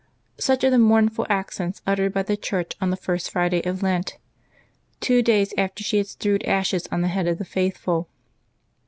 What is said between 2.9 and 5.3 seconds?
first Friday of Lent, two